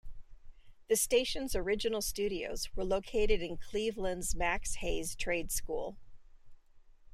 The 0.87 0.95
station's 0.95 1.55
original 1.55 2.01
studios 2.01 2.75
were 2.75 2.83
located 2.83 3.39
in 3.43 3.57
Cleveland's 3.57 4.33
Max 4.33 4.77
Hayes 4.77 5.15
Trade 5.15 5.51
School. 5.51 5.99